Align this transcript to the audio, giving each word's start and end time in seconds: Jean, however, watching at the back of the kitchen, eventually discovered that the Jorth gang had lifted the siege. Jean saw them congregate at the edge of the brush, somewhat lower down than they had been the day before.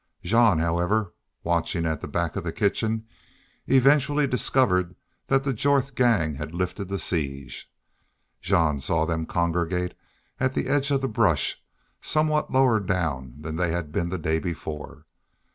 Jean, 0.23 0.57
however, 0.57 1.13
watching 1.43 1.85
at 1.85 2.01
the 2.01 2.07
back 2.07 2.35
of 2.35 2.43
the 2.43 2.51
kitchen, 2.51 3.05
eventually 3.67 4.25
discovered 4.25 4.95
that 5.27 5.43
the 5.43 5.53
Jorth 5.53 5.93
gang 5.93 6.33
had 6.33 6.55
lifted 6.55 6.89
the 6.89 6.97
siege. 6.97 7.71
Jean 8.41 8.79
saw 8.79 9.05
them 9.05 9.27
congregate 9.27 9.93
at 10.39 10.55
the 10.55 10.65
edge 10.67 10.89
of 10.89 11.01
the 11.01 11.07
brush, 11.07 11.63
somewhat 12.01 12.51
lower 12.51 12.79
down 12.79 13.35
than 13.41 13.57
they 13.57 13.69
had 13.69 13.91
been 13.91 14.09
the 14.09 14.17
day 14.17 14.39
before. 14.39 15.05